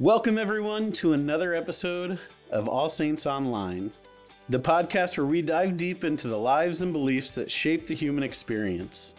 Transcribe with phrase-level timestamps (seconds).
[0.00, 2.18] Welcome, everyone, to another episode
[2.50, 3.92] of All Saints Online,
[4.48, 8.24] the podcast where we dive deep into the lives and beliefs that shape the human
[8.24, 9.14] experience.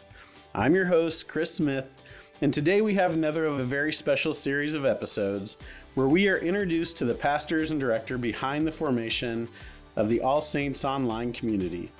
[0.55, 2.01] I'm your host, Chris Smith,
[2.41, 5.57] and today we have another of a very special series of episodes
[5.93, 9.47] where we are introduced to the pastors and director behind the formation
[9.95, 11.91] of the All Saints Online community.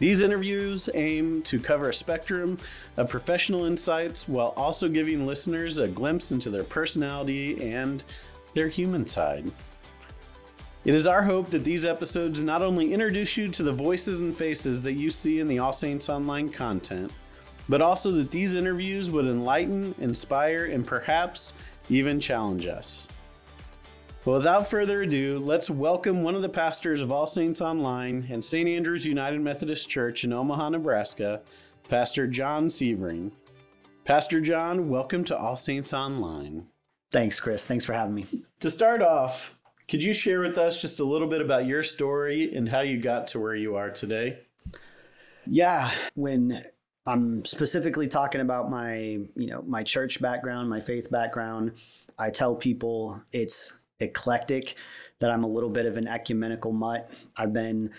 [0.00, 2.56] These interviews aim to cover a spectrum
[2.96, 8.02] of professional insights while also giving listeners a glimpse into their personality and
[8.54, 9.52] their human side.
[10.86, 14.34] It is our hope that these episodes not only introduce you to the voices and
[14.34, 17.12] faces that you see in the All Saints Online content,
[17.68, 21.52] but also that these interviews would enlighten, inspire, and perhaps
[21.90, 23.06] even challenge us.
[24.26, 28.44] Well, without further ado, let's welcome one of the pastors of All Saints Online and
[28.44, 28.68] St.
[28.68, 31.40] Andrew's United Methodist Church in Omaha, Nebraska,
[31.88, 33.32] Pastor John Sievering.
[34.04, 36.66] Pastor John, welcome to All Saints Online.
[37.10, 37.64] Thanks, Chris.
[37.64, 38.26] Thanks for having me.
[38.60, 39.56] To start off,
[39.88, 43.00] could you share with us just a little bit about your story and how you
[43.00, 44.40] got to where you are today?
[45.46, 46.62] Yeah, when
[47.06, 48.98] I'm specifically talking about my,
[49.34, 51.72] you know, my church background, my faith background,
[52.18, 54.76] I tell people it's eclectic,
[55.20, 57.10] that I'm a little bit of an ecumenical mutt.
[57.36, 57.90] I've been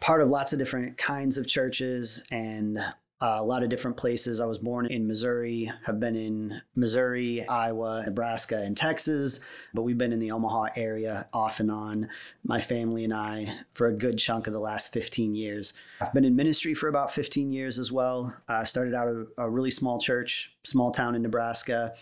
[0.00, 2.78] part of lots of different kinds of churches and
[3.18, 4.40] uh, a lot of different places.
[4.40, 9.40] I was born in Missouri, have been in Missouri, Iowa, Nebraska, and Texas,
[9.72, 12.10] but we've been in the Omaha area off and on,
[12.44, 15.72] my family and I, for a good chunk of the last 15 years.
[16.00, 18.34] I've been in ministry for about 15 years as well.
[18.48, 21.94] I started out a, a really small church, small town in Nebraska,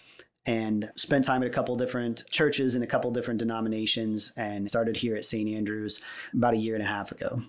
[0.47, 4.97] and spent time at a couple different churches in a couple different denominations and started
[4.97, 5.49] here at St.
[5.49, 6.01] Andrews
[6.35, 7.43] about a year and a half ago.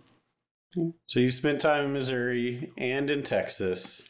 [1.08, 4.04] So you spent time in Missouri and in Texas.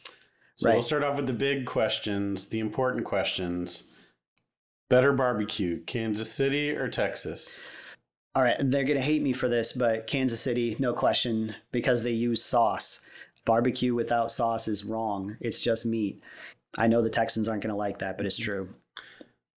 [0.56, 0.74] So Right.
[0.74, 3.84] we'll start off with the big questions, the important questions.
[4.88, 7.58] Better barbecue, Kansas City or Texas?
[8.34, 12.02] All right, they're going to hate me for this, but Kansas City, no question, because
[12.02, 13.00] they use sauce.
[13.44, 15.36] Barbecue without sauce is wrong.
[15.40, 16.20] It's just meat.
[16.78, 18.50] I know the Texans aren't going to like that, but it's mm-hmm.
[18.50, 18.68] true.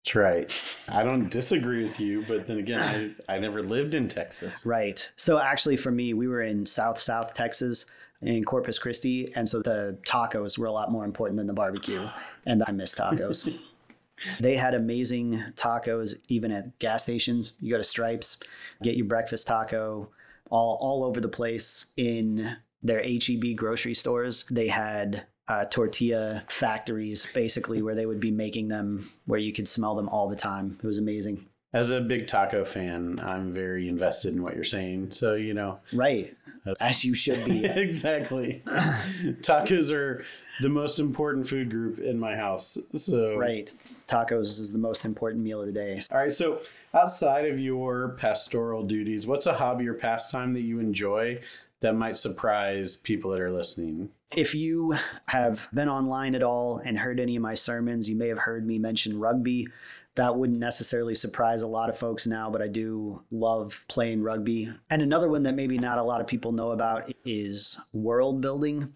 [0.04, 0.62] That's right.
[0.88, 4.64] I don't disagree with you, but then again, I, I never lived in Texas.
[4.64, 5.08] Right.
[5.16, 7.84] So actually, for me, we were in South South Texas
[8.22, 12.08] in Corpus Christi, and so the tacos were a lot more important than the barbecue,
[12.46, 13.54] and I miss tacos.
[14.40, 17.52] they had amazing tacos even at gas stations.
[17.60, 18.38] You go to Stripes,
[18.82, 20.10] get your breakfast taco,
[20.50, 24.44] all all over the place in their HEB grocery stores.
[24.50, 29.66] They had uh, tortilla factories basically where they would be making them where you could
[29.66, 30.78] smell them all the time.
[30.82, 31.46] It was amazing.
[31.72, 35.10] As a big taco fan, I'm very invested in what you're saying.
[35.10, 36.34] So, you know, Right.
[36.80, 37.64] As you should be.
[37.64, 38.62] exactly.
[38.66, 40.24] Tacos are
[40.60, 42.78] the most important food group in my house.
[42.94, 43.70] So, Right.
[44.06, 46.00] Tacos is the most important meal of the day.
[46.10, 46.32] All right.
[46.32, 46.62] So,
[46.94, 51.40] outside of your pastoral duties, what's a hobby or pastime that you enjoy
[51.80, 54.10] that might surprise people that are listening?
[54.32, 54.96] If you
[55.28, 58.66] have been online at all and heard any of my sermons, you may have heard
[58.66, 59.68] me mention rugby.
[60.16, 64.68] That wouldn't necessarily surprise a lot of folks now, but I do love playing rugby.
[64.90, 68.92] And another one that maybe not a lot of people know about is world building.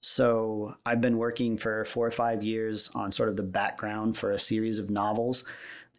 [0.00, 4.32] So I've been working for four or five years on sort of the background for
[4.32, 5.44] a series of novels.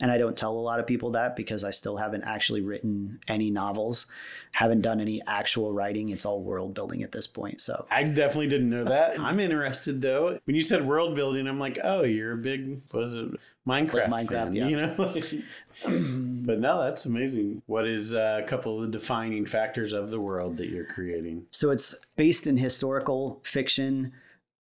[0.03, 3.21] And I don't tell a lot of people that because I still haven't actually written
[3.29, 4.07] any novels,
[4.51, 6.09] haven't done any actual writing.
[6.09, 7.61] It's all world building at this point.
[7.61, 9.17] So I definitely didn't know that.
[9.17, 10.37] I'm interested though.
[10.43, 13.27] When you said world building, I'm like, oh, you're a big what is it,
[13.65, 14.67] Minecraft, Like Minecraft, fan, yeah.
[14.67, 14.93] you know.
[16.45, 17.61] but no, that's amazing.
[17.67, 21.45] What is uh, a couple of the defining factors of the world that you're creating?
[21.51, 24.11] So it's based in historical fiction,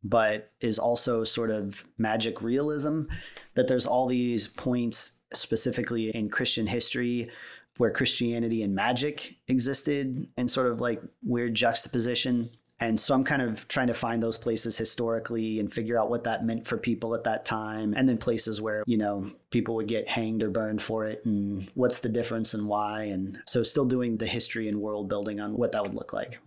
[0.03, 3.05] but is also sort of magic realism.
[3.55, 7.29] That there's all these points, specifically in Christian history,
[7.77, 12.49] where Christianity and magic existed in sort of like weird juxtaposition.
[12.79, 16.23] And so I'm kind of trying to find those places historically and figure out what
[16.23, 17.93] that meant for people at that time.
[17.95, 21.69] And then places where, you know, people would get hanged or burned for it and
[21.75, 23.03] what's the difference and why.
[23.03, 26.39] And so still doing the history and world building on what that would look like.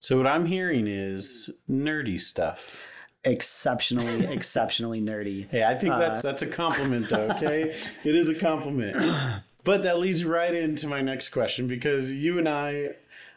[0.00, 2.86] So what I'm hearing is nerdy stuff.
[3.24, 7.28] Exceptionally exceptionally nerdy Hey, I think that's uh, that's a compliment, though.
[7.30, 8.96] Okay, it is a compliment.
[9.64, 12.90] But that leads right into my next question because you and I,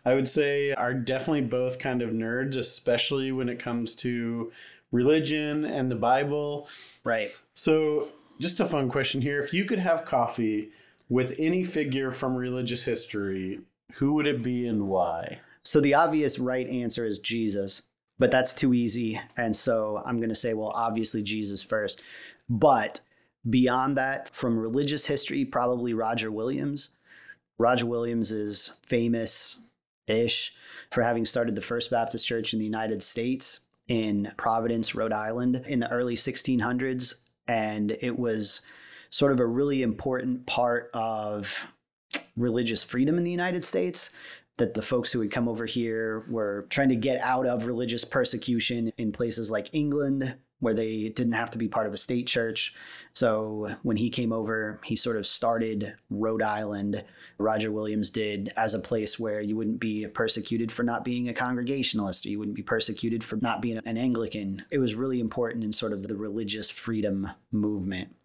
[0.05, 4.51] I would say, are definitely both kind of nerds, especially when it comes to
[4.91, 6.69] religion and the Bible.
[7.03, 10.69] right So, just a fun question here: If you could have coffee
[11.09, 13.59] with any figure from religious history,
[13.95, 15.39] who would it be and why?
[15.63, 17.83] so the obvious right answer is jesus
[18.21, 22.01] but that's too easy and so i'm going to say well obviously jesus first
[22.47, 23.01] but
[23.49, 26.97] Beyond that, from religious history, probably Roger Williams.
[27.57, 29.57] Roger Williams is famous
[30.07, 30.53] ish
[30.91, 35.63] for having started the First Baptist Church in the United States in Providence, Rhode Island
[35.67, 37.25] in the early 1600s.
[37.47, 38.61] And it was
[39.09, 41.65] sort of a really important part of
[42.37, 44.11] religious freedom in the United States
[44.61, 48.05] that the folks who would come over here were trying to get out of religious
[48.05, 52.27] persecution in places like England, where they didn't have to be part of a state
[52.27, 52.71] church.
[53.11, 57.03] So when he came over, he sort of started Rhode Island,
[57.39, 61.33] Roger Williams did, as a place where you wouldn't be persecuted for not being a
[61.33, 64.63] Congregationalist, or you wouldn't be persecuted for not being an Anglican.
[64.69, 68.15] It was really important in sort of the religious freedom movement.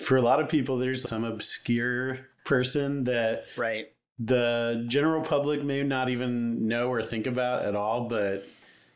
[0.00, 5.82] For a lot of people, there's some obscure person that right the general public may
[5.82, 8.46] not even know or think about at all, but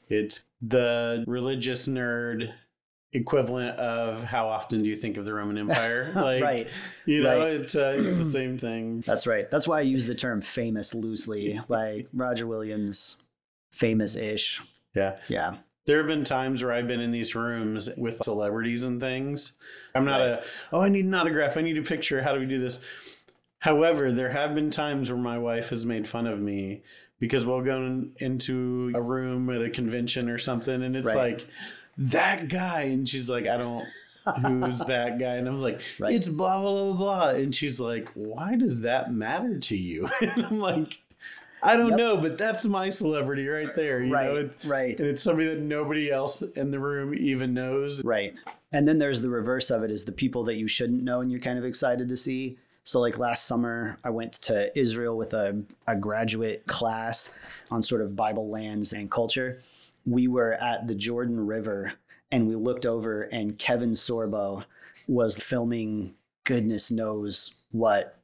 [0.09, 2.53] it's the religious nerd
[3.13, 6.11] equivalent of how often do you think of the Roman Empire?
[6.15, 6.69] Like, right.
[7.07, 7.53] You know, right.
[7.53, 9.03] it's uh, it's the same thing.
[9.07, 9.51] That's right.
[9.51, 11.61] That's why I use the term famous loosely.
[11.69, 13.17] Like Roger Williams,
[13.73, 14.61] famous-ish.
[14.95, 15.17] Yeah.
[15.29, 15.57] Yeah.
[15.87, 19.53] There have been times where I've been in these rooms with celebrities and things.
[19.95, 20.29] I'm not right.
[20.31, 21.57] a oh I need an autograph.
[21.57, 22.23] I need a picture.
[22.23, 22.79] How do we do this?
[23.61, 26.83] However, there have been times where my wife has made fun of me
[27.21, 31.39] because we'll go into a room at a convention or something and it's right.
[31.39, 31.47] like
[31.97, 33.85] that guy and she's like I don't
[34.43, 36.15] who's that guy and I'm like right.
[36.15, 40.47] it's blah blah blah blah and she's like why does that matter to you and
[40.47, 41.01] I'm like
[41.61, 41.99] I don't yep.
[41.99, 44.01] know, but that's my celebrity right there.
[44.01, 44.37] You right, know?
[44.37, 45.01] It, right.
[45.01, 48.05] And it's somebody that nobody else in the room even knows.
[48.05, 48.33] Right.
[48.73, 51.33] And then there's the reverse of it is the people that you shouldn't know and
[51.33, 52.59] you're kind of excited to see.
[52.89, 57.39] So, like last summer, I went to Israel with a, a graduate class
[57.71, 59.61] on sort of Bible lands and culture.
[60.07, 61.93] We were at the Jordan River
[62.33, 64.65] and we looked over, and Kevin Sorbo
[65.07, 66.15] was filming
[66.45, 68.19] goodness knows what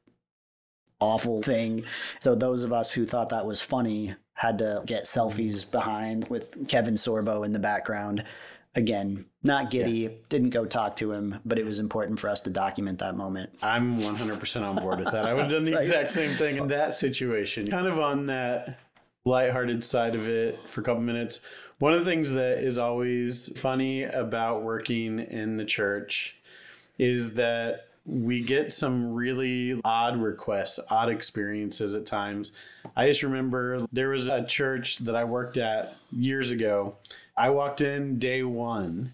[0.99, 1.83] awful thing.
[2.19, 6.67] So, those of us who thought that was funny had to get selfies behind with
[6.67, 8.23] Kevin Sorbo in the background
[8.73, 10.09] again, not giddy, yeah.
[10.27, 13.51] didn't go talk to him, but it was important for us to document that moment.
[13.61, 15.25] I'm 100% on board with that.
[15.25, 15.83] I would have done the right.
[15.83, 17.67] exact same thing in that situation.
[17.67, 18.79] Kind of on that
[19.23, 21.41] lighthearted side of it for a couple minutes.
[21.77, 26.37] One of the things that is always funny about working in the church
[26.97, 32.51] is that we get some really odd requests, odd experiences at times.
[32.95, 36.95] I just remember there was a church that I worked at years ago
[37.37, 39.13] I walked in day one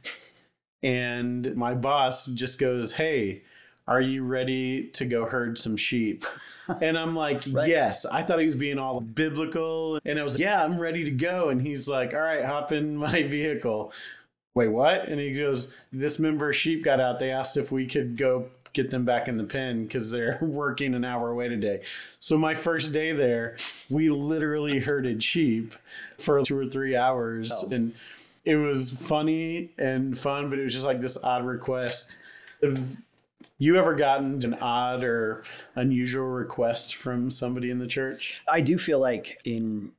[0.84, 3.44] and my boss just goes, Hey,
[3.88, 6.26] are you ready to go herd some sheep?
[6.82, 7.68] And I'm like, right.
[7.68, 8.06] Yes.
[8.06, 10.00] I thought he was being all biblical.
[10.06, 11.50] And I was like, Yeah, I'm ready to go.
[11.50, 13.92] And he's like, All right, hop in my vehicle.
[14.56, 15.10] Wait, what?
[15.10, 17.20] And he goes, This member of sheep got out.
[17.20, 20.94] They asked if we could go get them back in the pen because they're working
[20.94, 21.82] an hour away today.
[22.20, 23.58] So my first day there,
[23.90, 25.76] we literally herded sheep
[26.18, 27.70] for two or three hours, oh.
[27.72, 27.94] and
[28.46, 30.50] it was funny and fun.
[30.50, 32.18] But it was just like this odd request.
[32.64, 32.98] Have
[33.58, 35.44] you ever gotten an odd or
[35.76, 38.42] unusual request from somebody in the church?
[38.48, 39.92] I do feel like in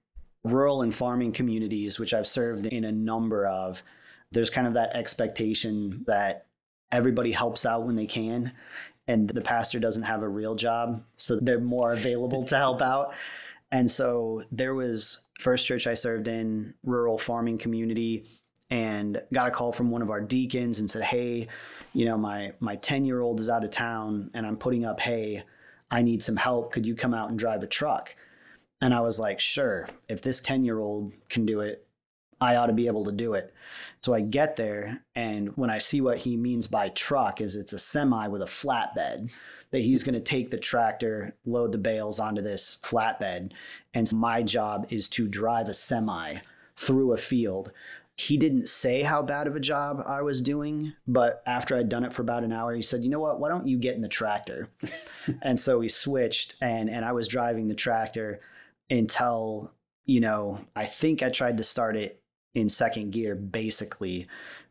[0.45, 3.83] rural and farming communities, which I've served in a number of,
[4.33, 6.47] there's kind of that expectation that
[6.93, 8.53] everybody helps out when they can
[9.09, 13.15] and the pastor doesn't have a real job so they're more available to help out.
[13.73, 18.25] And so there was first church i served in rural farming community
[18.71, 21.49] and got a call from one of our deacons and said hey
[21.93, 25.01] you know my my 10 year old is out of town and i'm putting up
[25.01, 25.43] hay
[25.91, 26.73] i need some help.
[26.73, 28.15] Could you come out and drive a truck?
[28.81, 29.89] And i was like sure.
[30.09, 31.87] If this 10 year old can do it
[32.43, 33.55] I ought to be able to do it.
[34.03, 37.73] So I get there, and when I see what he means by truck, is it's
[37.73, 39.31] a semi with a flatbed
[39.71, 43.53] that he's going to take the tractor, load the bales onto this flatbed,
[43.95, 46.39] and my job is to drive a semi
[46.77, 47.71] through a field.
[48.17, 52.05] He didn't say how bad of a job I was doing, but after I'd done
[52.05, 53.39] it for about an hour, he said, "You know what?
[53.39, 54.69] Why don't you get in the tractor?"
[55.43, 58.41] and so we switched, and and I was driving the tractor
[58.91, 59.71] until
[60.05, 62.22] you know I think I tried to start it
[62.55, 64.27] in second gear, basically.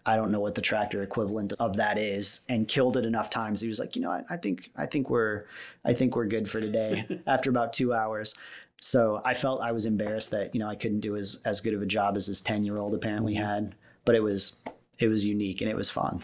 [0.06, 3.62] I don't know what the tractor equivalent of that is, and killed it enough times.
[3.62, 5.46] He was like, you know, I, I think I think we're
[5.86, 7.22] I think we're good for today.
[7.28, 8.34] after about two hours,
[8.80, 11.76] so I felt I was embarrassed that you know I couldn't do as as good
[11.76, 13.46] of a job as this ten year old apparently mm-hmm.
[13.46, 14.64] had, but it was
[14.98, 16.22] it was unique and it was fun.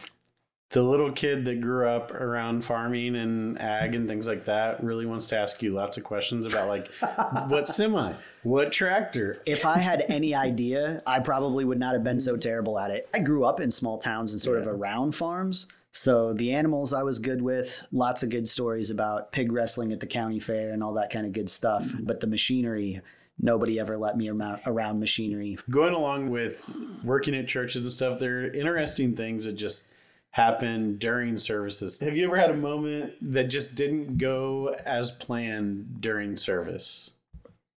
[0.70, 5.06] The little kid that grew up around farming and ag and things like that really
[5.06, 6.88] wants to ask you lots of questions about like
[7.48, 9.42] what semi, what tractor.
[9.46, 13.08] If I had any idea, I probably would not have been so terrible at it.
[13.14, 15.68] I grew up in small towns and sort of around farms.
[15.94, 20.02] So the animals I was good with, lots of good stories about pig wrestling at
[20.02, 21.86] the county fair and all that kind of good stuff.
[21.86, 22.04] Mm-hmm.
[22.04, 23.02] But the machinery,
[23.40, 25.58] nobody ever let me around, around machinery.
[25.70, 26.70] Going along with
[27.04, 29.94] working at churches and stuff, there are interesting things that just
[30.32, 32.00] happen during services.
[32.00, 37.12] Have you ever had a moment that just didn't go as planned during service?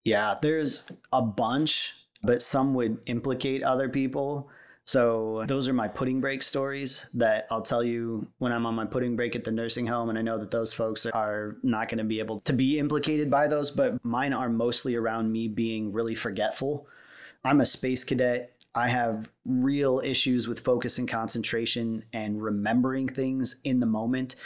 [0.04, 4.50] Yeah, there's a bunch, but some would implicate other people.
[4.87, 8.87] So those are my pudding break stories that I'll tell you when I'm on my
[8.87, 10.09] pudding break at the nursing home.
[10.09, 13.30] And I know that those folks are not going to be able to be implicated
[13.30, 16.88] by those, but mine are mostly around me being really forgetful.
[17.45, 18.52] I'm a space cadet.
[18.75, 24.37] I have real issues with focus and concentration and remembering things in the moment.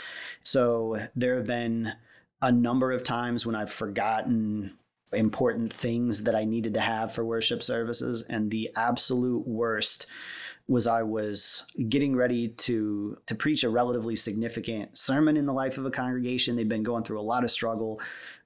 [0.43, 1.93] So there have been
[2.41, 4.79] a number of times when I've forgotten
[5.13, 8.25] important things that I needed to have for worship services.
[8.29, 10.07] And the absolute worst
[10.67, 15.77] was I was getting ready to to preach a relatively significant sermon in the life
[15.77, 16.57] of a congregation.
[16.57, 18.01] They'd been going through a lot of struggle,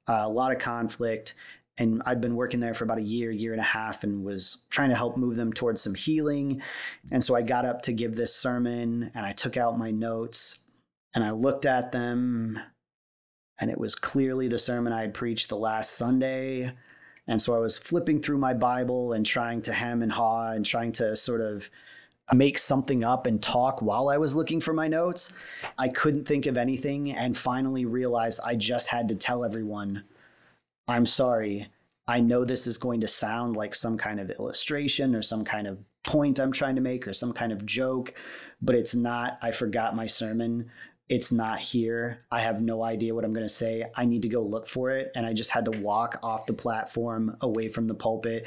[0.09, 1.35] uh, a lot of conflict,
[1.79, 4.67] and I'd been working there for about a year, year and a half, and was
[4.69, 6.61] trying to help move them towards some healing.
[7.13, 10.59] And so I got up to give this sermon, and I took out my notes,
[11.15, 12.59] and I looked at them,
[13.61, 16.73] and it was clearly the sermon I had preached the last Sunday.
[17.27, 20.65] And so I was flipping through my Bible and trying to hem and haw and
[20.65, 21.69] trying to sort of
[22.33, 25.33] make something up and talk while I was looking for my notes.
[25.79, 30.05] I couldn't think of anything and finally realized I just had to tell everyone,
[30.89, 31.69] I'm sorry.
[32.07, 35.67] I know this is going to sound like some kind of illustration or some kind
[35.67, 38.15] of point I'm trying to make or some kind of joke,
[38.63, 39.39] but it's not.
[39.43, 40.71] I forgot my sermon
[41.09, 42.25] it's not here.
[42.31, 43.85] I have no idea what I'm going to say.
[43.97, 45.11] I need to go look for it.
[45.15, 48.47] And I just had to walk off the platform away from the pulpit,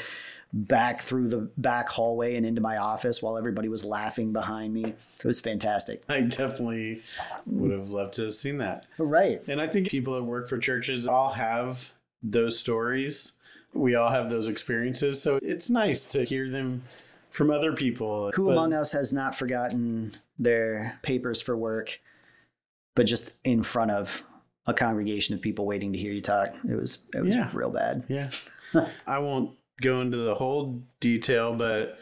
[0.54, 4.84] back through the back hallway and into my office while everybody was laughing behind me.
[4.84, 6.04] It was fantastic.
[6.08, 7.02] I definitely
[7.48, 8.86] would have loved to have seen that.
[8.98, 9.42] Right.
[9.48, 13.34] And I think people that work for churches all have those stories.
[13.74, 15.22] We all have those experiences.
[15.22, 16.84] So it's nice to hear them
[17.30, 18.32] from other people.
[18.36, 22.00] Who but, among us has not forgotten their papers for work?
[22.96, 24.24] but just in front of
[24.68, 26.54] a congregation of people waiting to hear you talk.
[26.68, 27.50] It was it was yeah.
[27.54, 28.04] real bad.
[28.08, 28.30] Yeah.
[29.08, 29.52] I won't
[29.82, 31.98] go into the whole detail, but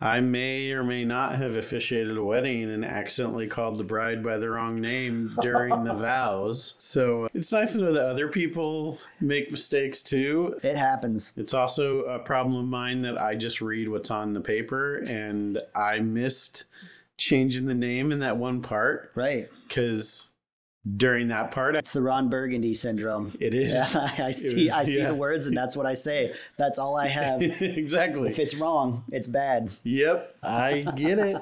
[0.00, 4.38] I may or may not have officiated a wedding and accidentally called the bride by
[4.38, 6.74] the wrong name during the vows.
[6.78, 10.58] So uh, it's nice to know that other people make mistakes too.
[10.62, 11.34] It happens.
[11.36, 15.60] It's also a problem of mine that I just read what's on the paper and
[15.74, 16.64] I missed
[17.18, 19.12] changing the name in that one part.
[19.14, 19.50] Right.
[19.68, 20.29] Because
[20.96, 21.76] during that part.
[21.76, 23.36] It's the Ron Burgundy syndrome.
[23.40, 23.70] It is.
[23.90, 24.64] Yeah, I see.
[24.64, 25.08] Was, I see yeah.
[25.08, 26.34] the words, and that's what I say.
[26.56, 27.42] That's all I have.
[27.42, 28.28] exactly.
[28.28, 29.70] If it's wrong, it's bad.
[29.84, 31.36] Yep, I get it.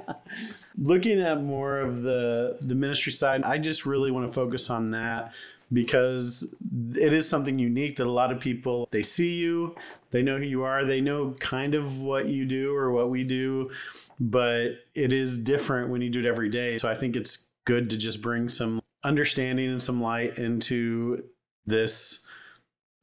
[0.76, 4.90] Looking at more of the the ministry side, I just really want to focus on
[4.92, 5.34] that
[5.72, 6.54] because
[6.94, 9.74] it is something unique that a lot of people they see you,
[10.10, 13.24] they know who you are, they know kind of what you do or what we
[13.24, 13.70] do,
[14.18, 16.78] but it is different when you do it every day.
[16.78, 21.24] So I think it's good to just bring some understanding and some light into
[21.66, 22.20] this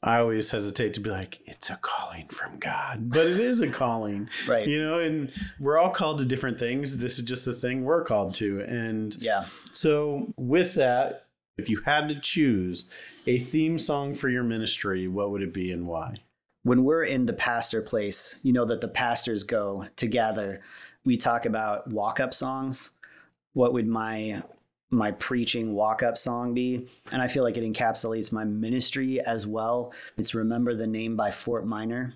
[0.06, 3.68] I always hesitate to be like, it's a calling from God, but it is a
[3.68, 4.68] calling, right?
[4.68, 6.98] You know, and we're all called to different things.
[6.98, 9.46] This is just the thing we're called to, and yeah.
[9.74, 11.25] So with that,
[11.58, 12.86] if you had to choose
[13.25, 16.14] a theme song for your ministry, what would it be and why?
[16.62, 20.62] When we're in the pastor place, you know that the pastors go together.
[21.04, 22.92] We talk about walk-up songs.
[23.54, 24.44] What would my
[24.96, 26.88] my preaching walk up song be.
[27.12, 29.94] And I feel like it encapsulates my ministry as well.
[30.18, 32.16] It's Remember the Name by Fort Minor.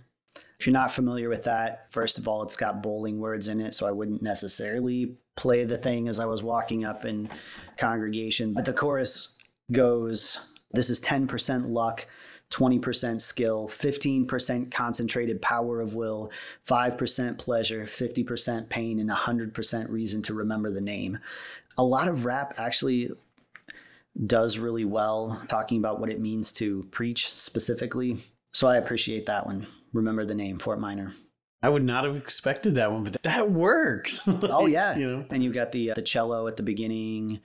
[0.59, 3.73] If you're not familiar with that, first of all, it's got bowling words in it,
[3.73, 7.29] so I wouldn't necessarily play the thing as I was walking up in
[7.77, 8.53] congregation.
[8.53, 9.37] But the chorus
[9.71, 10.37] goes
[10.71, 12.07] This is 10% luck.
[12.51, 16.31] 20% skill, 15% concentrated power of will,
[16.67, 21.19] 5% pleasure, 50% pain, and 100% reason to remember the name
[21.77, 23.11] a lot of rap actually
[24.25, 28.17] does really well talking about what it means to preach specifically.
[28.53, 29.67] So I appreciate that one.
[29.93, 31.13] Remember the name Fort Minor.
[31.61, 34.21] I would not have expected that one, but that works.
[34.27, 35.25] oh yeah, you know.
[35.29, 37.41] And you got the uh, the cello at the beginning.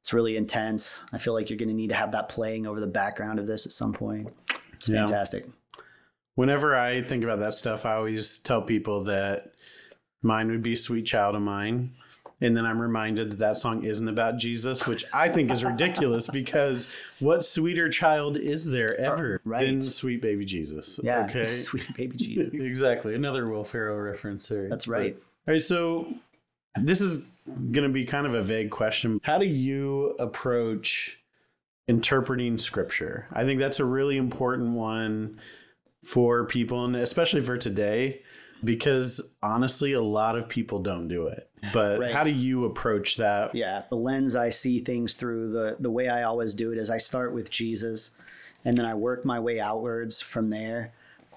[0.00, 1.00] It's really intense.
[1.12, 3.48] I feel like you're going to need to have that playing over the background of
[3.48, 4.32] this at some point.
[4.74, 5.00] It's yeah.
[5.04, 5.48] fantastic.
[6.36, 9.52] Whenever I think about that stuff, I always tell people that
[10.22, 11.96] mine would be "Sweet Child of Mine."
[12.40, 16.28] And then I'm reminded that that song isn't about Jesus, which I think is ridiculous
[16.28, 19.64] because what sweeter child is there uh, ever right.
[19.64, 21.00] than sweet baby Jesus?
[21.02, 21.42] Yeah, Okay.
[21.44, 22.52] sweet baby Jesus.
[22.52, 23.14] exactly.
[23.14, 24.68] Another Will Ferrell reference there.
[24.68, 25.16] That's right.
[25.48, 25.62] All right.
[25.62, 26.08] So
[26.78, 29.18] this is going to be kind of a vague question.
[29.22, 31.18] How do you approach
[31.88, 33.26] interpreting scripture?
[33.32, 35.40] I think that's a really important one
[36.04, 38.20] for people, and especially for today,
[38.64, 41.48] because honestly, a lot of people don't do it.
[41.72, 42.12] But Right.
[42.12, 43.54] how do you approach that?
[43.54, 46.90] Yeah, the lens I see things through, the the way I always do it is
[46.90, 48.10] I start with Jesus,
[48.64, 50.92] and then I work my way outwards from there.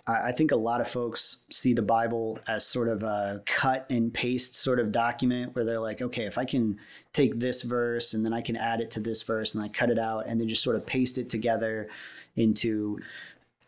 [0.05, 3.85] I, I think a lot of folks see the Bible as sort of a cut
[3.89, 6.79] and paste sort of document where they're like, okay, if I can
[7.13, 9.89] take this verse and then I can add it to this verse and I cut
[9.89, 11.89] it out and then just sort of paste it together
[12.35, 12.99] into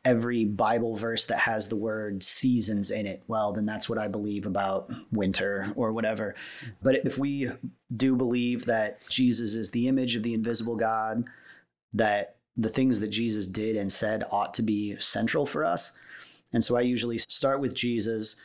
[0.03, 4.08] every Bible verse that has the word seasons in it, well, then that's what I
[4.08, 6.36] believe about winter or whatever.
[6.81, 7.51] But if we
[7.96, 11.25] do believe that Jesus is the image of the invisible God,
[11.93, 15.91] that the things that Jesus did and said ought to be central for us.
[16.51, 18.36] And so I usually start with Jesus,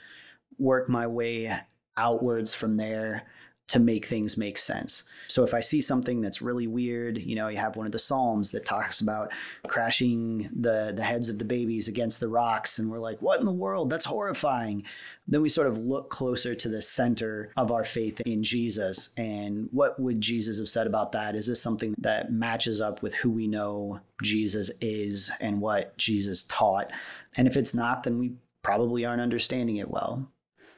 [0.58, 1.58] work my way
[1.96, 3.25] outwards from there
[3.68, 5.02] to make things make sense.
[5.26, 7.99] So if I see something that's really weird, you know, you have one of the
[7.99, 9.32] Psalms that talks about
[9.66, 13.46] crashing the the heads of the babies against the rocks and we're like, what in
[13.46, 13.90] the world?
[13.90, 14.85] That's horrifying.
[15.26, 19.68] Then we sort of look closer to the center of our faith in Jesus and
[19.73, 21.35] what would Jesus have said about that?
[21.35, 26.44] Is this something that matches up with who we know Jesus is and what Jesus
[26.44, 26.92] taught?
[27.37, 30.30] And if it's not, then we probably aren't understanding it well.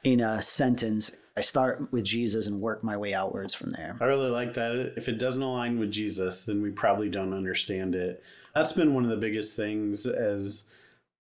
[0.04, 3.97] In a sentence, I start with Jesus and work my way outwards from there.
[4.00, 4.95] I really like that.
[4.97, 8.25] If it doesn't align with Jesus, then we probably don't understand it.
[8.57, 10.64] That's been one of the biggest things as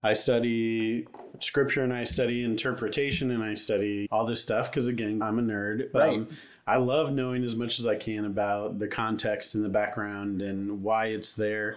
[0.02, 1.06] I study
[1.38, 5.42] scripture and I study interpretation and I study all this stuff because, again, I'm a
[5.42, 5.94] nerd.
[5.94, 6.30] Um, Right.
[6.66, 10.82] I love knowing as much as I can about the context and the background and
[10.82, 11.76] why it's there.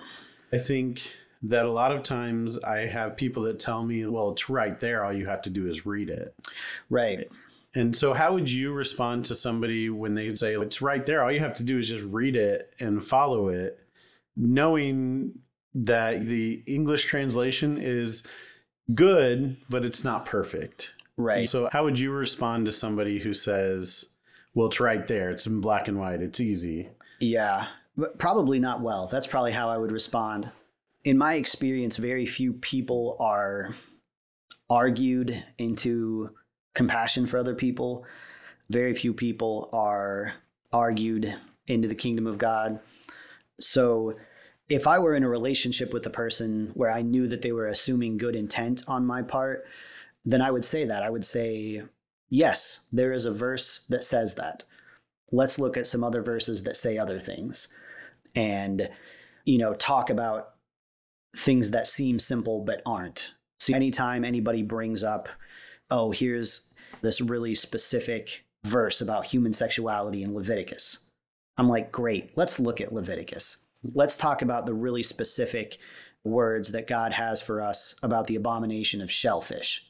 [0.52, 4.50] I think that a lot of times I have people that tell me, well, it's
[4.50, 5.06] right there.
[5.06, 6.34] All you have to do is read it.
[6.90, 7.30] Right.
[7.74, 11.24] And so, how would you respond to somebody when they say, it's right there?
[11.24, 13.80] All you have to do is just read it and follow it,
[14.36, 15.40] knowing
[15.74, 18.24] that the English translation is
[18.94, 20.94] good, but it's not perfect.
[21.16, 21.48] Right.
[21.48, 24.06] So, how would you respond to somebody who says,
[24.54, 26.90] well, it's right there, it's in black and white, it's easy?
[27.20, 27.68] Yeah.
[27.96, 29.08] But probably not well.
[29.08, 30.50] That's probably how I would respond.
[31.04, 33.76] In my experience, very few people are
[34.70, 36.32] argued into
[36.74, 38.06] compassion for other people.
[38.70, 40.34] Very few people are
[40.72, 41.36] argued
[41.68, 42.80] into the kingdom of God.
[43.60, 44.16] So
[44.70, 47.68] if I were in a relationship with a person where I knew that they were
[47.68, 49.66] assuming good intent on my part,
[50.24, 51.04] then I would say that.
[51.04, 51.84] I would say,
[52.30, 54.64] yes, there is a verse that says that.
[55.32, 57.68] Let's look at some other verses that say other things
[58.36, 58.90] and,
[59.46, 60.52] you know, talk about
[61.36, 63.30] things that seem simple but aren't.
[63.60, 65.30] So anytime anybody brings up,
[65.92, 71.00] oh, here's this really specific verse about human sexuality in Leviticus,
[71.58, 73.66] I'm like, great, let's look at Leviticus.
[73.94, 75.78] Let's talk about the really specific
[76.24, 79.84] words that God has for us about the abomination of shellfish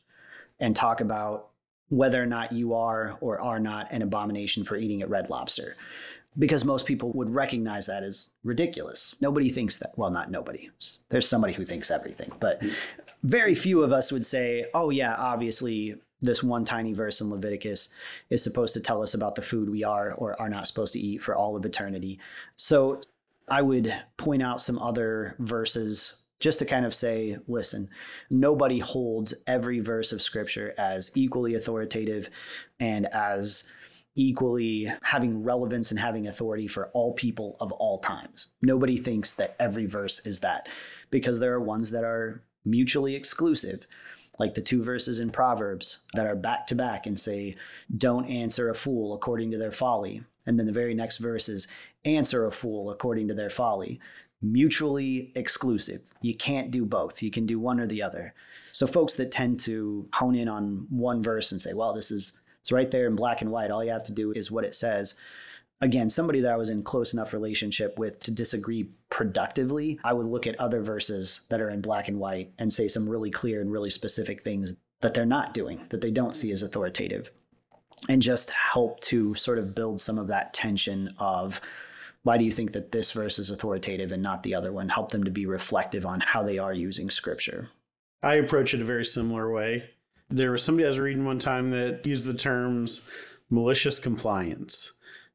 [0.60, 1.50] and talk about
[1.90, 5.76] whether or not you are or are not an abomination for eating at Red Lobster.
[6.40, 9.16] Because most people would recognize that as ridiculous.
[9.20, 9.92] Nobody thinks that.
[9.98, 10.70] Well, not nobody.
[11.10, 12.32] There's somebody who thinks everything.
[12.40, 12.62] But
[13.24, 17.90] very few of us would say, oh, yeah, obviously, this one tiny verse in Leviticus
[18.30, 21.00] is supposed to tell us about the food we are or are not supposed to
[21.00, 22.20] eat for all of eternity.
[22.56, 23.02] So
[23.50, 27.90] I would point out some other verses just to kind of say, listen,
[28.30, 32.30] nobody holds every verse of scripture as equally authoritative
[32.80, 33.70] and as
[34.16, 38.48] equally having relevance and having authority for all people of all times.
[38.62, 40.68] Nobody thinks that every verse is that
[41.10, 43.88] because there are ones that are mutually exclusive.
[44.40, 47.56] Like the two verses in Proverbs that are back to back and say,
[47.96, 50.24] Don't answer a fool according to their folly.
[50.48, 51.68] And then the very next verse is,
[52.06, 54.00] Answer a fool according to their folly
[54.42, 56.02] mutually exclusive.
[56.22, 57.22] You can't do both.
[57.22, 58.34] You can do one or the other.
[58.72, 62.34] So folks that tend to hone in on one verse and say, well, this is
[62.62, 63.72] it's right there in black and white.
[63.72, 65.16] All you have to do is what it says.
[65.82, 70.28] Again, somebody that I was in close enough relationship with to disagree productively, I would
[70.28, 73.62] look at other verses that are in black and white and say some really clear
[73.62, 77.32] and really specific things that they're not doing, that they don't see as authoritative,
[78.08, 81.60] and just help to sort of build some of that tension of
[82.24, 84.90] why do you think that this verse is authoritative and not the other one?
[84.90, 87.70] Help them to be reflective on how they are using scripture.
[88.22, 89.90] I approach it a very similar way.
[90.32, 93.02] There was somebody I was reading one time that used the terms
[93.50, 94.94] malicious compliance.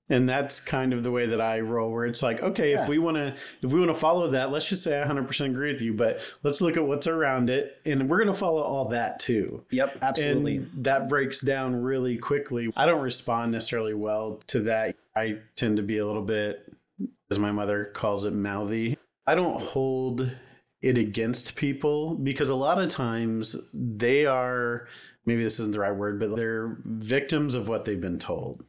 [0.09, 2.83] and that's kind of the way that I roll where it's like okay Yeah.
[2.85, 5.47] if we want to if we want to follow that let's just say I 100%
[5.47, 8.63] agree with you but let's look at what's around it and we're going to follow
[8.63, 10.57] all that too Yep, absolutely.
[10.59, 15.77] and that breaks down really quickly I don't respond necessarily well to that I tend
[15.79, 16.73] to be a little bit
[17.31, 20.31] as my mother calls it mouthy I don't hold
[20.87, 24.87] it against people because a lot of times they are
[25.25, 28.65] maybe this isn't the right word but they're victims of what they've been told.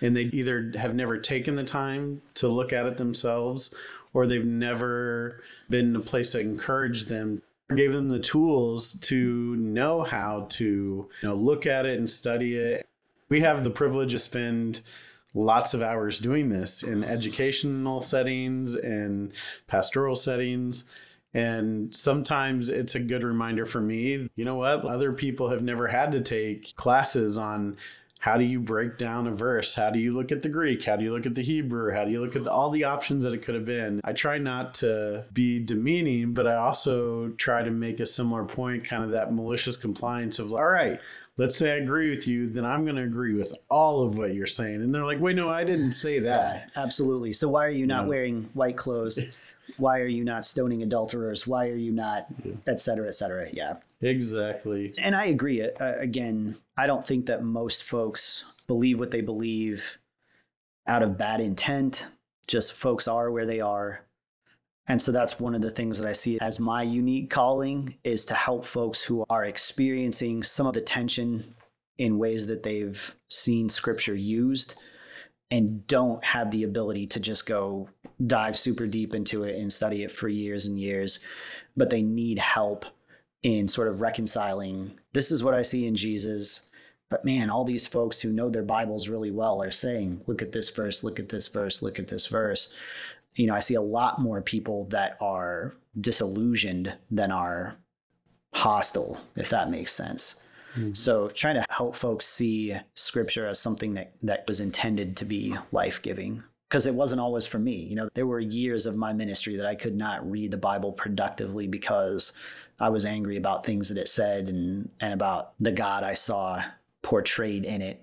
[0.00, 3.74] And they either have never taken the time to look at it themselves
[4.12, 7.42] or they've never been in a place that encouraged them.
[7.74, 12.54] Gave them the tools to know how to you know look at it and study
[12.54, 12.86] it.
[13.28, 14.82] We have the privilege to spend
[15.34, 19.32] lots of hours doing this in educational settings and
[19.66, 20.84] pastoral settings
[21.34, 24.84] and sometimes it's a good reminder for me you know what?
[24.84, 27.76] Other people have never had to take classes on
[28.18, 29.74] how do you break down a verse?
[29.74, 30.82] How do you look at the greek?
[30.84, 31.92] How do you look at the hebrew?
[31.94, 34.00] How do you look at the, all the options that it could have been?
[34.04, 38.84] I try not to be demeaning but i also try to make a similar point
[38.84, 40.98] kind of that malicious compliance of all right
[41.36, 44.34] let's say i agree with you then i'm going to agree with all of what
[44.34, 44.76] you're saying.
[44.76, 46.70] And they're like wait no i didn't say that.
[46.74, 47.32] Yeah, absolutely.
[47.34, 48.08] So why are you not No.
[48.08, 49.20] wearing white clothes?
[49.78, 51.46] Why are you not stoning adulterers?
[51.46, 52.26] Why are you not,
[52.66, 53.48] et cetera, et cetera?
[53.52, 53.74] Yeah.
[54.00, 55.62] exactly And I agree.
[55.62, 59.98] Uh, again, I don't think that most folks believe what they believe
[60.86, 62.06] out of bad intent.
[62.46, 64.02] Just folks are where they are.
[64.88, 68.24] And so that's one of the things that I see as my unique calling is
[68.26, 71.54] to help folks who are experiencing some of the tension
[71.98, 74.76] in ways that they've seen scripture used
[75.50, 77.88] and don't have the ability to just go
[78.24, 81.18] dive super deep into it and study it for years and years,
[81.76, 82.86] but they need help
[83.42, 86.60] in sort of reconciling this is what I see in Jesus.
[87.08, 90.52] But man, all these folks who know their Bibles really well are saying, look at
[90.52, 92.74] this verse, look at this verse, look at this verse.
[93.34, 97.76] You know, I see a lot more people that are disillusioned than are
[98.54, 100.42] hostile, if that makes sense.
[100.74, 100.92] Hmm.
[100.92, 105.56] So trying to help folks see scripture as something that, that was intended to be
[105.72, 106.42] life-giving.
[106.68, 107.76] Because it wasn't always for me.
[107.76, 110.92] You know, there were years of my ministry that I could not read the Bible
[110.92, 112.32] productively because
[112.80, 116.62] I was angry about things that it said and, and about the God I saw
[117.02, 118.02] portrayed in it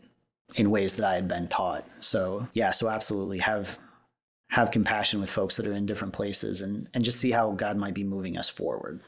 [0.55, 1.85] in ways that I had been taught.
[1.99, 3.77] So yeah, so absolutely have
[4.49, 7.75] have compassion with folks that are in different places and, and just see how God
[7.75, 9.01] might be moving us forward.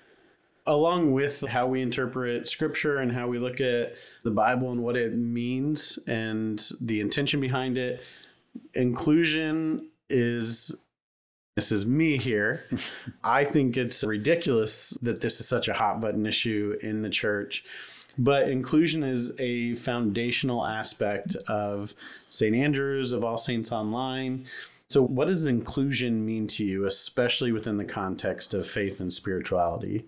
[0.68, 4.98] along with how we interpret scripture and how we look at the Bible and what
[4.98, 8.02] it means and the intention behind it,
[8.74, 10.74] inclusion is
[11.56, 12.66] this is me here.
[13.24, 17.64] I think it's ridiculous that this is such a hot button issue in the church.
[18.18, 21.94] But inclusion is a foundational aspect of
[22.30, 22.56] St.
[22.56, 24.46] Andrews, of All Saints Online.
[24.90, 30.06] So, what does inclusion mean to you, especially within the context of faith and spirituality?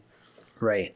[0.59, 0.95] Right.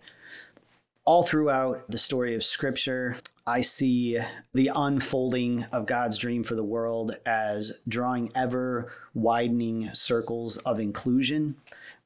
[1.04, 4.20] All throughout the story of Scripture, I see
[4.54, 11.56] the unfolding of God's dream for the world as drawing ever widening circles of inclusion,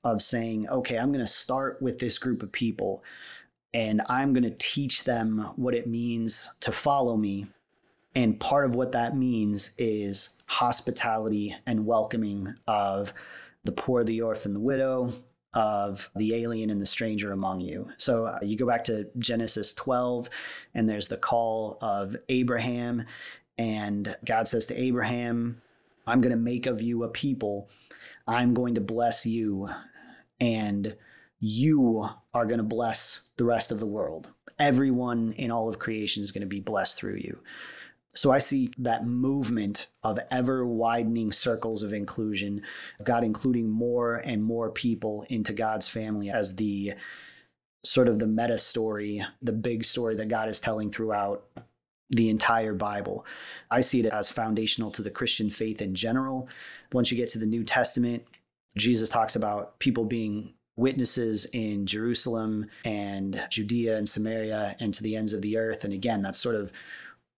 [0.06, 3.04] of saying, okay, I'm going to start with this group of people
[3.74, 7.48] and I'm going to teach them what it means to follow me.
[8.16, 13.14] And part of what that means is hospitality and welcoming of
[13.66, 15.12] the poor, the orphan, the widow,
[15.56, 17.90] of the alien and the stranger among you.
[17.98, 20.30] So uh, you go back to Genesis 12,
[20.74, 23.06] and there's the call of Abraham,
[23.58, 25.62] and God says to Abraham,
[26.06, 27.70] I'm going to make of you a people.
[28.28, 29.70] I'm going to bless you,
[30.40, 30.96] and
[31.40, 34.30] you are going to bless the rest of the world.
[34.60, 37.40] Everyone in all of creation is going to be blessed through you.
[38.16, 42.62] So I see that movement of ever widening circles of inclusion,
[43.04, 46.94] God including more and more people into God's family as the
[47.84, 51.46] sort of the meta story, the big story that God is telling throughout
[52.10, 53.26] the entire Bible.
[53.70, 56.48] I see it as foundational to the Christian faith in general.
[56.94, 58.24] Once you get to the New Testament,
[58.78, 65.16] Jesus talks about people being witnesses in Jerusalem and Judea and Samaria and to the
[65.16, 65.84] ends of the earth.
[65.84, 66.72] And again, that's sort of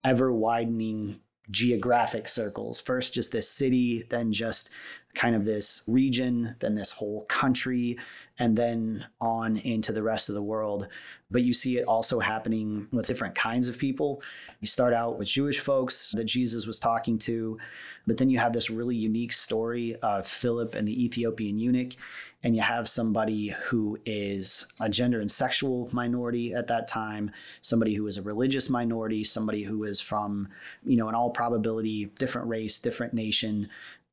[0.04, 2.80] ever widening geographic circles.
[2.80, 4.70] First, just this city, then just
[5.18, 7.98] kind of this region, then this whole country,
[8.40, 10.88] and then on into the rest of the world.
[11.32, 14.22] But you see it also happening with different kinds of people.
[14.62, 17.58] You start out with Jewish folks that Jesus was talking to,
[18.06, 21.96] but then you have this really unique story of Philip and the Ethiopian eunuch,
[22.44, 27.96] and you have somebody who is a gender and sexual minority at that time, somebody
[27.96, 30.48] who is a religious minority, somebody who is from,
[30.86, 33.68] you know, in all probability, different race, different nation,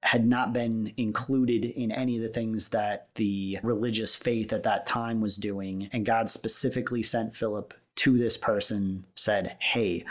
[0.05, 4.85] had not been included in any of the things that the religious faith at that
[4.85, 5.89] time was doing.
[5.93, 10.05] And God specifically sent Philip to this person, said, Hey,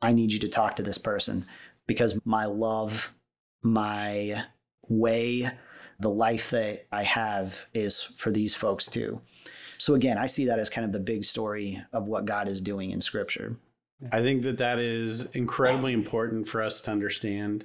[0.00, 1.46] I need you to talk to this person
[1.86, 3.12] because my love,
[3.62, 4.44] my
[4.88, 5.50] way,
[6.00, 9.20] the life that I have is for these folks too.
[9.76, 12.60] So again, I see that as kind of the big story of what God is
[12.60, 13.56] doing in scripture.
[14.12, 17.64] I think that that is incredibly important for us to understand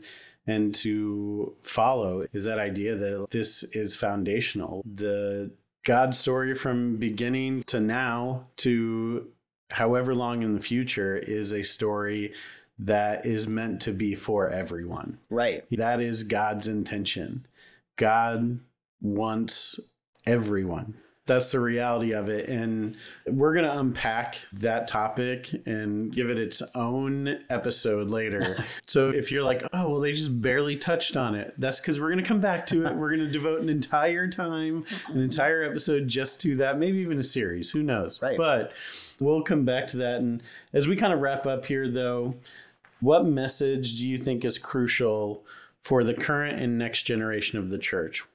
[0.49, 4.81] and to follow is that idea that this is foundational.
[4.95, 5.51] The
[5.85, 9.27] God story from beginning to now to
[9.69, 12.33] however long in the future is a story
[12.79, 15.19] that is meant to be for everyone.
[15.29, 15.65] Right.
[15.71, 17.45] That is God's intention.
[17.97, 18.59] God
[19.01, 19.79] wants
[20.25, 20.95] everyone
[21.29, 22.49] that's the reality of it.
[22.49, 28.65] And we're going to unpack that topic and give it its own episode later.
[28.87, 32.09] so if you're like, oh, well, they just barely touched on it, that's because we're
[32.09, 32.95] going to come back to it.
[32.95, 37.19] We're going to devote an entire time, an entire episode just to that, maybe even
[37.19, 37.71] a series.
[37.71, 38.21] Who knows?
[38.21, 38.35] Right.
[38.35, 38.73] But
[39.21, 40.15] we'll come back to that.
[40.15, 42.35] And as we kind of wrap up here, though,
[42.99, 45.45] what message do you think is crucial
[45.83, 48.25] for the current and next generation of the church?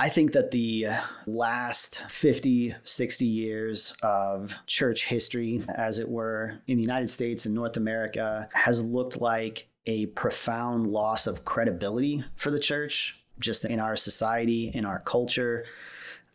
[0.00, 0.86] I think that the
[1.26, 7.54] last 50, 60 years of church history, as it were, in the United States and
[7.54, 13.78] North America has looked like a profound loss of credibility for the church, just in
[13.78, 15.66] our society, in our culture,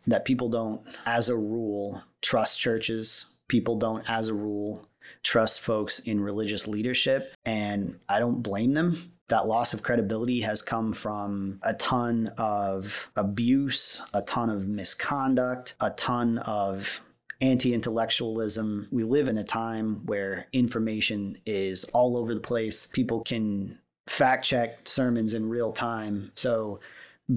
[0.06, 3.24] that people don't, as a rule, trust churches.
[3.48, 4.86] People don't, as a rule,
[5.24, 7.34] trust folks in religious leadership.
[7.44, 13.10] And I don't blame them that loss of credibility has come from a ton of
[13.16, 17.00] abuse, a ton of misconduct, a ton of
[17.40, 18.88] anti intellectualism.
[18.90, 22.86] We live in a time where information is all over the place.
[22.86, 26.30] People can fact check sermons in real time.
[26.34, 26.80] So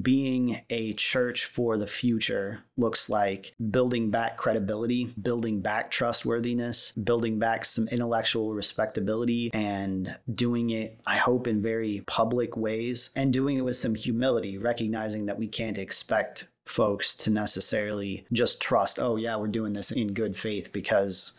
[0.01, 7.39] being a church for the future looks like building back credibility, building back trustworthiness, building
[7.39, 13.57] back some intellectual respectability, and doing it, I hope, in very public ways and doing
[13.57, 19.15] it with some humility, recognizing that we can't expect folks to necessarily just trust, oh,
[19.15, 21.31] yeah, we're doing this in good faith because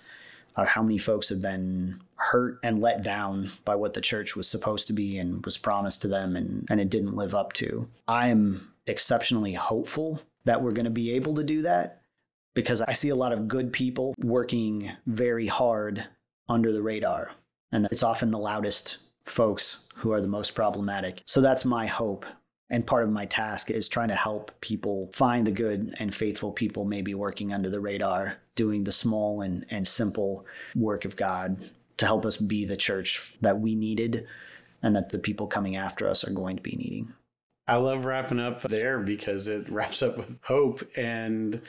[0.56, 4.48] of how many folks have been hurt and let down by what the church was
[4.48, 7.88] supposed to be and was promised to them and, and it didn't live up to.
[8.06, 12.02] I am exceptionally hopeful that we're going to be able to do that
[12.54, 16.04] because I see a lot of good people working very hard
[16.48, 17.30] under the radar.
[17.72, 21.22] And it's often the loudest folks who are the most problematic.
[21.26, 22.26] So that's my hope.
[22.70, 26.52] And part of my task is trying to help people find the good and faithful
[26.52, 31.60] people maybe working under the radar, doing the small and, and simple work of God
[31.96, 34.26] to help us be the church that we needed
[34.82, 37.12] and that the people coming after us are going to be needing.
[37.66, 40.82] I love wrapping up there because it wraps up with hope.
[40.96, 41.60] And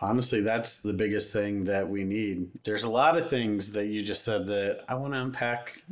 [0.00, 2.48] honestly, that's the biggest thing that we need.
[2.64, 5.82] There's a lot of things that you just said that I want to unpack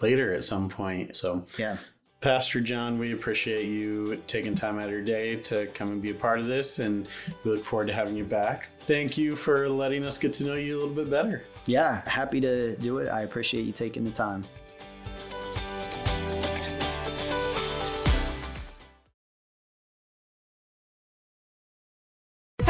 [0.00, 1.16] later at some point.
[1.16, 1.78] So, yeah.
[2.20, 6.10] Pastor John, we appreciate you taking time out of your day to come and be
[6.10, 7.06] a part of this, and
[7.44, 8.70] we look forward to having you back.
[8.80, 11.44] Thank you for letting us get to know you a little bit better.
[11.66, 13.08] Yeah, happy to do it.
[13.08, 14.44] I appreciate you taking the time.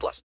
[0.00, 0.18] 18 plus.